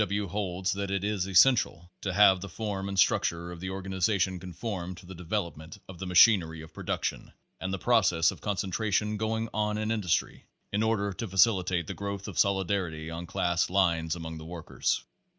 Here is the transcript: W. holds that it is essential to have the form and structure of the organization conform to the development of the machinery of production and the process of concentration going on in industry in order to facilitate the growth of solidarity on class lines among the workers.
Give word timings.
W. 0.03 0.27
holds 0.29 0.71
that 0.71 0.89
it 0.89 1.03
is 1.03 1.27
essential 1.27 1.87
to 2.01 2.11
have 2.11 2.41
the 2.41 2.49
form 2.49 2.89
and 2.89 2.97
structure 2.97 3.51
of 3.51 3.59
the 3.59 3.69
organization 3.69 4.39
conform 4.39 4.95
to 4.95 5.05
the 5.05 5.13
development 5.13 5.77
of 5.87 5.99
the 5.99 6.07
machinery 6.07 6.63
of 6.63 6.73
production 6.73 7.31
and 7.59 7.71
the 7.71 7.77
process 7.77 8.31
of 8.31 8.41
concentration 8.41 9.15
going 9.15 9.47
on 9.53 9.77
in 9.77 9.91
industry 9.91 10.47
in 10.71 10.81
order 10.81 11.13
to 11.13 11.27
facilitate 11.27 11.85
the 11.85 11.93
growth 11.93 12.27
of 12.27 12.39
solidarity 12.39 13.11
on 13.11 13.27
class 13.27 13.69
lines 13.69 14.15
among 14.15 14.39
the 14.39 14.45
workers. 14.45 15.03